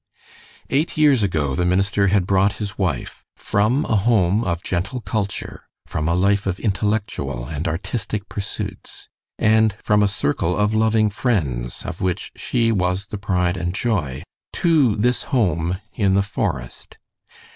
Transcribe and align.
Eight 0.71 0.97
years 0.97 1.21
ago 1.21 1.53
the 1.53 1.63
minister 1.63 2.07
had 2.07 2.25
brought 2.25 2.53
his 2.53 2.75
wife 2.75 3.23
from 3.35 3.85
a 3.85 3.97
home 3.97 4.43
of 4.43 4.63
gentle 4.63 4.99
culture, 4.99 5.67
from 5.85 6.07
a 6.07 6.15
life 6.15 6.47
of 6.47 6.59
intellectual 6.59 7.45
and 7.45 7.67
artistic 7.67 8.27
pursuits, 8.27 9.09
and 9.37 9.75
from 9.79 10.01
a 10.01 10.07
circle 10.07 10.57
of 10.57 10.73
loving 10.73 11.11
friends 11.11 11.85
of 11.85 12.01
which 12.01 12.31
she 12.35 12.71
was 12.71 13.05
the 13.09 13.19
pride 13.19 13.57
and 13.57 13.75
joy, 13.75 14.23
to 14.53 14.95
this 14.95 15.25
home 15.25 15.77
in 15.93 16.15
the 16.15 16.23
forest. 16.23 16.97